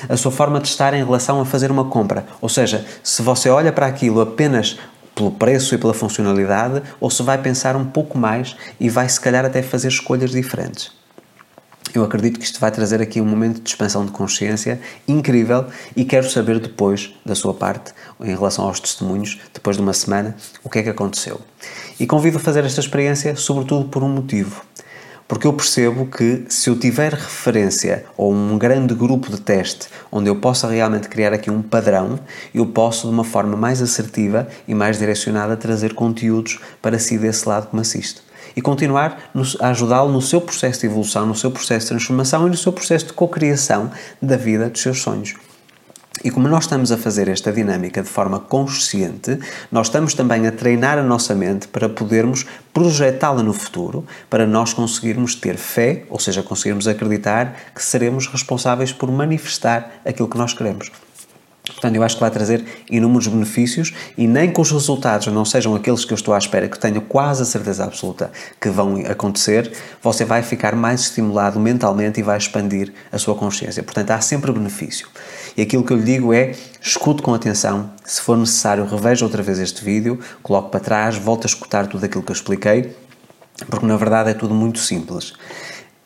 a 0.08 0.18
sua 0.18 0.32
forma 0.32 0.60
de 0.60 0.68
estar 0.68 0.94
em 0.94 1.04
relação 1.04 1.40
a 1.40 1.46
fazer 1.46 1.72
uma 1.72 1.86
compra. 1.86 2.26
Ou 2.42 2.50
seja, 2.50 2.86
se 3.04 3.22
você 3.22 3.50
olha 3.50 3.72
para 3.72 3.86
aquilo 3.86 4.22
apenas 4.22 4.78
pelo 5.16 5.32
preço 5.32 5.74
e 5.74 5.78
pela 5.78 5.94
funcionalidade, 5.94 6.84
ou 7.00 7.10
se 7.10 7.24
vai 7.24 7.38
pensar 7.42 7.76
um 7.76 7.86
pouco 7.86 8.18
mais 8.18 8.56
e 8.80 8.90
vai 8.90 9.08
se 9.08 9.20
calhar 9.20 9.46
até 9.46 9.62
fazer 9.62 9.88
escolhas 9.88 10.32
diferentes. 10.32 10.92
Eu 11.94 12.04
acredito 12.04 12.38
que 12.38 12.46
isto 12.46 12.60
vai 12.60 12.72
trazer 12.72 13.02
aqui 13.02 13.22
um 13.22 13.26
momento 13.26 13.62
de 13.62 13.70
expansão 13.70 14.06
de 14.06 14.12
consciência 14.12 14.82
incrível 15.08 15.66
e 15.96 16.04
quero 16.04 16.30
saber 16.30 16.60
depois, 16.60 17.14
da 17.26 17.34
sua 17.34 17.54
parte, 17.54 17.94
em 18.20 18.36
relação 18.36 18.66
aos 18.66 18.82
testemunhos, 18.82 19.40
depois 19.54 19.78
de 19.78 19.82
uma 19.82 19.94
semana, 19.94 20.36
o 20.62 20.70
que 20.70 20.80
é 20.80 20.84
que 20.84 20.90
aconteceu. 20.90 21.40
E 21.98 22.06
convido 22.06 22.38
a 22.38 22.42
fazer 22.42 22.66
esta 22.66 22.82
experiência, 22.82 23.38
sobretudo 23.38 23.88
por 23.88 24.04
um 24.04 24.10
motivo. 24.10 24.62
Porque 25.28 25.48
eu 25.48 25.54
percebo 25.54 26.06
que 26.06 26.46
se 26.50 26.70
eu 26.70 26.78
tiver 26.78 27.14
referência 27.14 28.06
ou 28.16 28.32
um 28.32 28.60
grande 28.60 28.94
grupo 28.94 29.32
de 29.32 29.42
teste 29.42 29.88
onde 30.12 30.30
eu 30.30 30.36
possa 30.36 30.68
realmente 30.68 31.10
criar 31.10 31.34
aqui 31.34 31.50
um 31.50 31.64
padrão, 31.64 32.20
eu 32.54 32.68
posso 32.68 33.08
de 33.08 33.14
uma 33.14 33.24
forma 33.24 33.58
mais 33.58 33.82
assertiva 33.82 34.48
e 34.68 34.76
mais 34.76 35.00
direcionada 35.00 35.58
trazer 35.58 35.96
conteúdos 35.96 36.60
para 36.80 37.00
si 37.00 37.18
desse 37.18 37.50
lado 37.50 37.70
que 37.70 37.76
me 37.76 37.82
assiste. 37.82 38.22
E 38.56 38.62
continuar 38.62 39.32
a 39.60 39.70
ajudá-lo 39.70 40.12
no 40.12 40.22
seu 40.22 40.40
processo 40.40 40.82
de 40.82 40.86
evolução, 40.86 41.26
no 41.26 41.36
seu 41.36 41.50
processo 41.50 41.88
de 41.88 41.90
transformação 41.90 42.46
e 42.46 42.52
no 42.52 42.58
seu 42.58 42.72
processo 42.72 43.08
de 43.08 43.14
cocriação 43.14 43.90
da 44.22 44.38
vida 44.38 44.70
dos 44.70 44.82
seus 44.82 45.02
sonhos. 45.02 45.34
E 46.26 46.32
como 46.32 46.48
nós 46.48 46.64
estamos 46.64 46.92
a 46.92 46.98
fazer 46.98 47.28
esta 47.28 47.54
dinâmica 47.54 48.02
de 48.02 48.10
forma 48.10 48.40
consciente, 48.40 49.38
nós 49.72 49.86
estamos 49.86 50.16
também 50.16 50.48
a 50.48 50.52
treinar 50.52 50.98
a 50.98 51.04
nossa 51.04 51.36
mente 51.36 51.68
para 51.68 51.88
podermos 51.88 52.48
projetá-la 52.74 53.44
no 53.44 53.54
futuro, 53.54 54.04
para 54.28 54.48
nós 54.48 54.74
conseguirmos 54.74 55.36
ter 55.36 55.56
fé, 55.56 56.04
ou 56.10 56.18
seja, 56.18 56.42
conseguirmos 56.42 56.88
acreditar 56.88 57.56
que 57.76 57.84
seremos 57.84 58.26
responsáveis 58.26 58.92
por 58.92 59.12
manifestar 59.12 60.02
aquilo 60.04 60.28
que 60.28 60.36
nós 60.36 60.52
queremos. 60.52 60.92
Portanto, 61.68 61.96
eu 61.96 62.04
acho 62.04 62.16
que 62.16 62.22
vai 62.22 62.32
trazer 62.32 62.64
inúmeros 62.90 63.28
benefícios 63.28 63.94
e 64.18 64.28
nem 64.28 64.52
que 64.52 64.62
os 64.62 64.72
resultados 64.72 65.28
não 65.28 65.44
sejam 65.44 65.76
aqueles 65.76 66.06
que 66.06 66.14
eu 66.14 66.16
estou 66.16 66.34
à 66.34 66.38
espera, 66.38 66.68
que 66.68 66.80
tenho 66.80 67.02
quase 67.02 67.42
a 67.42 67.46
certeza 67.46 67.84
absoluta 67.84 68.32
que 68.62 68.70
vão 68.70 69.04
acontecer, 69.10 69.72
você 70.02 70.24
vai 70.24 70.42
ficar 70.42 70.76
mais 70.76 71.02
estimulado 71.02 71.60
mentalmente 71.60 72.20
e 72.20 72.24
vai 72.24 72.38
expandir 72.38 72.94
a 73.12 73.18
sua 73.18 73.36
consciência. 73.36 73.82
Portanto, 73.82 74.12
há 74.12 74.22
sempre 74.22 74.52
benefício. 74.52 75.08
E 75.58 75.62
aquilo 75.62 75.84
que 75.84 75.92
eu 75.92 75.98
lhe 75.98 76.04
digo 76.04 76.34
é, 76.34 76.54
escute 76.82 77.22
com 77.22 77.34
atenção, 77.34 77.90
se 78.04 78.22
for 78.22 78.38
necessário 78.38 78.86
reveja 78.86 79.26
outra 79.26 79.42
vez 79.42 79.60
este 79.60 79.84
vídeo, 79.84 80.20
coloque 80.44 80.70
para 80.70 80.80
trás, 80.80 81.18
volte 81.18 81.46
a 81.46 81.48
escutar 81.48 81.88
tudo 81.88 82.06
aquilo 82.06 82.24
que 82.24 82.32
eu 82.32 82.36
expliquei, 82.36 82.96
porque 83.70 83.86
na 83.86 83.98
verdade 83.98 84.30
é 84.30 84.34
tudo 84.34 84.54
muito 84.54 84.80
simples. 84.80 85.34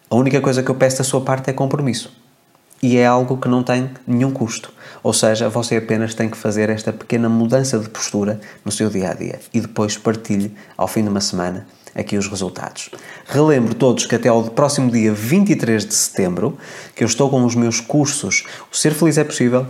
A 0.10 0.16
única 0.16 0.40
coisa 0.42 0.64
que 0.64 0.70
eu 0.70 0.76
peço 0.76 1.00
da 1.00 1.04
sua 1.04 1.22
parte 1.22 1.50
é 1.50 1.54
compromisso. 1.54 2.12
E 2.82 2.98
é 2.98 3.06
algo 3.06 3.38
que 3.38 3.48
não 3.48 3.62
tem 3.62 3.90
nenhum 4.08 4.32
custo. 4.32 4.72
Ou 5.04 5.14
seja, 5.14 5.50
você 5.50 5.78
apenas 5.78 6.14
tem 6.14 6.30
que 6.30 6.38
fazer 6.38 6.70
esta 6.70 6.94
pequena 6.94 7.30
mudança 7.30 7.78
de 7.78 7.90
postura 7.90 8.40
no 8.64 8.72
seu 8.72 8.90
dia 8.90 9.12
a 9.12 9.14
dia 9.14 9.40
e 9.54 9.60
depois 9.60 9.98
partilhe 9.98 10.54
ao 10.78 10.88
fim 10.88 11.04
de 11.04 11.10
uma 11.10 11.22
semana 11.22 11.68
aqui 11.96 12.18
os 12.18 12.28
resultados. 12.28 12.90
Relembro 13.26 13.74
todos 13.74 14.06
que 14.06 14.16
até 14.16 14.30
ao 14.30 14.44
próximo 14.44 14.92
dia 14.92 15.14
23 15.14 15.86
de 15.86 15.94
setembro, 15.94 16.58
que 16.96 17.04
eu 17.04 17.08
estou 17.08 17.30
com 17.30 17.44
os 17.44 17.56
meus 17.56 17.80
cursos 17.80 18.46
O 18.72 18.76
Ser 18.76 18.94
Feliz 18.94 19.18
é 19.18 19.24
Possível, 19.24 19.68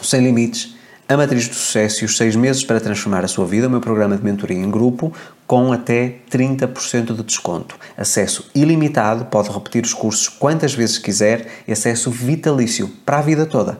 o 0.00 0.04
Sem 0.04 0.22
Limites, 0.22 0.77
a 1.08 1.16
Matriz 1.16 1.48
do 1.48 1.54
Sucesso 1.54 2.04
e 2.04 2.06
os 2.06 2.18
6 2.18 2.36
meses 2.36 2.62
para 2.62 2.78
transformar 2.78 3.24
a 3.24 3.28
sua 3.28 3.46
vida, 3.46 3.66
o 3.66 3.70
meu 3.70 3.80
programa 3.80 4.14
de 4.14 4.22
mentoria 4.22 4.58
em 4.58 4.70
grupo, 4.70 5.10
com 5.46 5.72
até 5.72 6.16
30% 6.30 7.14
de 7.14 7.22
desconto. 7.22 7.76
Acesso 7.96 8.50
ilimitado, 8.54 9.24
pode 9.24 9.48
repetir 9.48 9.82
os 9.82 9.94
cursos 9.94 10.28
quantas 10.28 10.74
vezes 10.74 10.98
quiser 10.98 11.46
e 11.66 11.72
acesso 11.72 12.10
vitalício 12.10 12.88
para 13.06 13.20
a 13.20 13.22
vida 13.22 13.46
toda. 13.46 13.78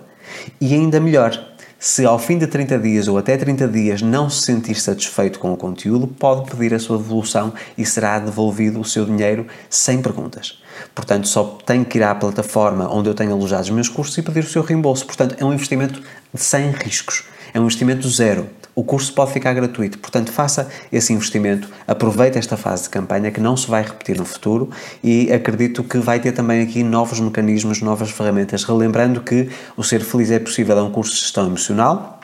E 0.58 0.72
ainda 0.72 0.98
melhor, 0.98 1.47
se 1.78 2.04
ao 2.04 2.18
fim 2.18 2.38
de 2.38 2.46
30 2.48 2.76
dias 2.78 3.06
ou 3.06 3.16
até 3.16 3.36
30 3.36 3.68
dias 3.68 4.02
não 4.02 4.28
se 4.28 4.42
sentir 4.42 4.74
satisfeito 4.74 5.38
com 5.38 5.52
o 5.52 5.56
conteúdo, 5.56 6.08
pode 6.08 6.50
pedir 6.50 6.74
a 6.74 6.78
sua 6.78 6.98
devolução 6.98 7.52
e 7.76 7.86
será 7.86 8.18
devolvido 8.18 8.80
o 8.80 8.84
seu 8.84 9.04
dinheiro 9.04 9.46
sem 9.70 10.02
perguntas. 10.02 10.60
Portanto, 10.92 11.28
só 11.28 11.44
tem 11.64 11.84
que 11.84 11.98
ir 11.98 12.02
à 12.02 12.14
plataforma 12.14 12.92
onde 12.92 13.08
eu 13.08 13.14
tenho 13.14 13.32
alojado 13.32 13.62
os 13.62 13.70
meus 13.70 13.88
cursos 13.88 14.18
e 14.18 14.22
pedir 14.22 14.40
o 14.40 14.48
seu 14.48 14.62
reembolso. 14.62 15.06
Portanto, 15.06 15.36
é 15.38 15.44
um 15.44 15.52
investimento 15.52 16.02
sem 16.34 16.70
riscos. 16.72 17.24
É 17.54 17.60
um 17.60 17.62
investimento 17.62 18.08
zero 18.08 18.50
o 18.78 18.84
curso 18.84 19.12
pode 19.12 19.32
ficar 19.32 19.52
gratuito. 19.54 19.98
Portanto, 19.98 20.30
faça 20.30 20.68
esse 20.92 21.12
investimento, 21.12 21.68
aproveite 21.84 22.38
esta 22.38 22.56
fase 22.56 22.84
de 22.84 22.90
campanha 22.90 23.32
que 23.32 23.40
não 23.40 23.56
se 23.56 23.68
vai 23.68 23.82
repetir 23.82 24.16
no 24.16 24.24
futuro 24.24 24.70
e 25.02 25.32
acredito 25.32 25.82
que 25.82 25.98
vai 25.98 26.20
ter 26.20 26.30
também 26.30 26.62
aqui 26.62 26.84
novos 26.84 27.18
mecanismos, 27.18 27.82
novas 27.82 28.12
ferramentas. 28.12 28.62
Relembrando 28.62 29.20
que 29.20 29.50
o 29.76 29.82
Ser 29.82 30.02
Feliz 30.02 30.30
é 30.30 30.38
Possível 30.38 30.78
é 30.78 30.82
um 30.82 30.92
curso 30.92 31.12
de 31.12 31.22
gestão 31.22 31.44
emocional 31.48 32.17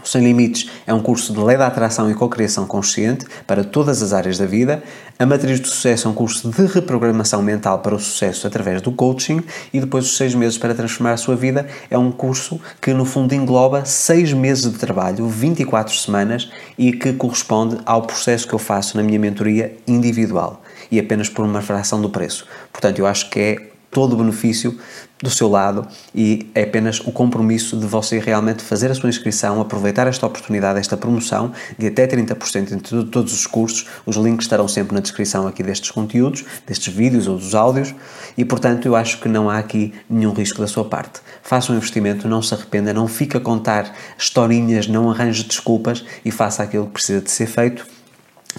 o 0.00 0.06
Sem 0.06 0.22
Limites 0.22 0.70
é 0.86 0.94
um 0.94 1.00
curso 1.00 1.32
de 1.32 1.40
lei 1.40 1.56
da 1.56 1.66
atração 1.66 2.10
e 2.10 2.14
cocriação 2.14 2.66
consciente 2.66 3.26
para 3.46 3.62
todas 3.62 4.02
as 4.02 4.12
áreas 4.12 4.38
da 4.38 4.46
vida. 4.46 4.82
A 5.18 5.26
Matriz 5.26 5.60
do 5.60 5.68
Sucesso 5.68 6.08
é 6.08 6.10
um 6.10 6.14
curso 6.14 6.50
de 6.50 6.66
reprogramação 6.66 7.42
mental 7.42 7.80
para 7.80 7.94
o 7.94 7.98
sucesso 7.98 8.46
através 8.46 8.80
do 8.80 8.90
coaching. 8.92 9.42
E 9.72 9.80
depois, 9.80 10.06
os 10.06 10.16
seis 10.16 10.34
meses 10.34 10.58
para 10.58 10.74
transformar 10.74 11.12
a 11.12 11.16
sua 11.16 11.36
vida 11.36 11.66
é 11.90 11.98
um 11.98 12.10
curso 12.10 12.60
que, 12.80 12.92
no 12.92 13.04
fundo, 13.04 13.34
engloba 13.34 13.84
seis 13.84 14.32
meses 14.32 14.70
de 14.70 14.78
trabalho, 14.78 15.28
24 15.28 15.94
semanas, 15.94 16.50
e 16.76 16.92
que 16.92 17.12
corresponde 17.12 17.78
ao 17.84 18.02
processo 18.02 18.48
que 18.48 18.54
eu 18.54 18.58
faço 18.58 18.96
na 18.96 19.02
minha 19.02 19.18
mentoria 19.18 19.76
individual 19.86 20.62
e 20.90 20.98
apenas 20.98 21.28
por 21.28 21.44
uma 21.44 21.62
fração 21.62 22.00
do 22.00 22.10
preço. 22.10 22.46
Portanto, 22.72 22.98
eu 22.98 23.06
acho 23.06 23.30
que 23.30 23.40
é 23.40 23.71
todo 23.92 24.14
o 24.14 24.16
benefício 24.16 24.76
do 25.22 25.30
seu 25.30 25.48
lado 25.48 25.86
e 26.14 26.50
é 26.54 26.62
apenas 26.62 26.98
o 26.98 27.12
compromisso 27.12 27.76
de 27.76 27.86
você 27.86 28.18
realmente 28.18 28.62
fazer 28.62 28.90
a 28.90 28.94
sua 28.94 29.08
inscrição, 29.08 29.60
aproveitar 29.60 30.06
esta 30.08 30.26
oportunidade, 30.26 30.80
esta 30.80 30.96
promoção 30.96 31.52
de 31.78 31.86
até 31.86 32.06
30% 32.06 32.72
entre 32.72 33.04
todos 33.04 33.32
os 33.32 33.46
cursos. 33.46 33.86
Os 34.04 34.16
links 34.16 34.46
estarão 34.46 34.66
sempre 34.66 34.94
na 34.94 35.00
descrição 35.00 35.46
aqui 35.46 35.62
destes 35.62 35.90
conteúdos, 35.90 36.44
destes 36.66 36.92
vídeos 36.92 37.28
ou 37.28 37.36
dos 37.36 37.54
áudios 37.54 37.94
e, 38.36 38.44
portanto, 38.44 38.86
eu 38.86 38.96
acho 38.96 39.20
que 39.20 39.28
não 39.28 39.48
há 39.48 39.58
aqui 39.58 39.92
nenhum 40.08 40.32
risco 40.32 40.60
da 40.60 40.66
sua 40.66 40.86
parte. 40.86 41.20
Faça 41.42 41.70
um 41.70 41.76
investimento, 41.76 42.26
não 42.26 42.42
se 42.42 42.54
arrependa, 42.54 42.92
não 42.92 43.06
fique 43.06 43.36
a 43.36 43.40
contar 43.40 43.94
historinhas, 44.18 44.88
não 44.88 45.10
arranje 45.10 45.44
desculpas 45.44 46.02
e 46.24 46.30
faça 46.30 46.62
aquilo 46.62 46.86
que 46.86 46.92
precisa 46.94 47.20
de 47.20 47.30
ser 47.30 47.46
feito 47.46 47.86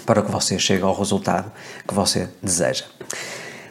para 0.06 0.22
que 0.22 0.30
você 0.30 0.58
chegue 0.58 0.82
ao 0.82 0.96
resultado 0.96 1.50
que 1.86 1.92
você 1.92 2.28
deseja. 2.42 2.84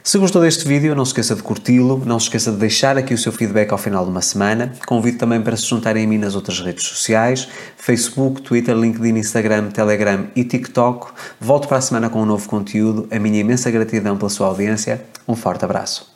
Se 0.06 0.18
gostou 0.18 0.42
deste 0.42 0.68
vídeo, 0.68 0.94
não 0.94 1.06
se 1.06 1.12
esqueça 1.12 1.34
de 1.34 1.42
curti-lo, 1.42 2.04
não 2.06 2.20
se 2.20 2.26
esqueça 2.26 2.52
de 2.52 2.58
deixar 2.58 2.98
aqui 2.98 3.14
o 3.14 3.18
seu 3.18 3.32
feedback 3.32 3.72
ao 3.72 3.78
final 3.78 4.04
de 4.04 4.12
uma 4.12 4.22
semana. 4.22 4.74
Convido 4.86 5.18
também 5.18 5.42
para 5.42 5.56
se 5.56 5.66
juntarem 5.66 6.04
a 6.04 6.08
mim 6.08 6.18
nas 6.18 6.36
outras 6.36 6.60
redes 6.60 6.86
sociais, 6.86 7.48
Facebook, 7.78 8.42
Twitter, 8.42 8.76
LinkedIn, 8.76 9.18
Instagram, 9.18 9.70
Telegram 9.70 10.28
e 10.36 10.44
TikTok. 10.44 11.14
Volto 11.40 11.70
para 11.70 11.78
a 11.78 11.82
semana 11.82 12.10
com 12.10 12.22
um 12.22 12.26
novo 12.26 12.50
conteúdo. 12.50 13.08
A 13.10 13.18
minha 13.18 13.40
imensa 13.40 13.72
gratidão 13.72 14.18
pela 14.18 14.30
sua 14.30 14.48
audiência. 14.48 15.06
Um 15.26 15.38
forte 15.38 15.64
abraço. 15.64 16.13